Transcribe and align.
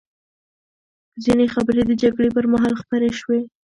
ځینې 1.23 1.45
خبرې 1.53 1.81
د 1.85 1.91
جګړې 2.01 2.29
پر 2.35 2.45
مهال 2.53 2.73
خپرې 2.81 3.09
شوې. 3.19 3.39